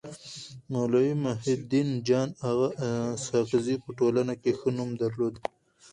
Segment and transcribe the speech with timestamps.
[0.73, 2.69] مولوي محي الدين جان اغا
[3.15, 5.35] اسحق زي په ټولنه کي ښه نوم درلود.